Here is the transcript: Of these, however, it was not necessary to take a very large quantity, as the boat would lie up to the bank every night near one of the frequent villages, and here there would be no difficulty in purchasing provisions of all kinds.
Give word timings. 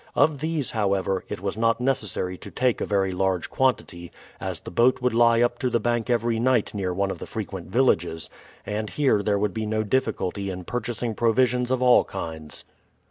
Of 0.15 0.39
these, 0.39 0.71
however, 0.71 1.23
it 1.29 1.41
was 1.41 1.55
not 1.55 1.79
necessary 1.79 2.35
to 2.35 2.49
take 2.49 2.81
a 2.81 2.87
very 2.87 3.11
large 3.11 3.51
quantity, 3.51 4.11
as 4.39 4.59
the 4.59 4.71
boat 4.71 4.99
would 4.99 5.13
lie 5.13 5.41
up 5.43 5.59
to 5.59 5.69
the 5.69 5.79
bank 5.79 6.09
every 6.09 6.39
night 6.39 6.73
near 6.73 6.91
one 6.91 7.11
of 7.11 7.19
the 7.19 7.27
frequent 7.27 7.67
villages, 7.67 8.27
and 8.65 8.89
here 8.89 9.21
there 9.21 9.37
would 9.37 9.53
be 9.53 9.67
no 9.67 9.83
difficulty 9.83 10.49
in 10.49 10.63
purchasing 10.63 11.13
provisions 11.13 11.69
of 11.69 11.83
all 11.83 12.03
kinds. 12.03 12.65